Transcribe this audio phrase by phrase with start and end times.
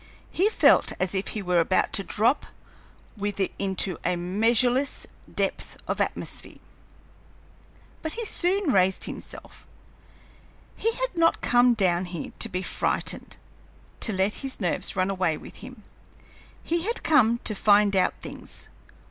[0.31, 2.47] He felt as if he were about to drop
[3.15, 6.57] with it into a measureless depth of atmosphere.
[8.01, 9.67] But he soon raised himself.
[10.75, 13.37] He had not come down here to be frightened,
[13.99, 15.83] to let his nerves run away with him.
[16.63, 18.69] He had come to find out things.